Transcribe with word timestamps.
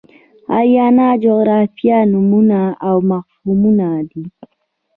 آریانا 0.57 1.07
جغرافیایي 1.23 2.09
نومونه 2.13 2.61
او 2.87 2.95
مفهومونه 3.11 3.87
دي. 4.09 4.23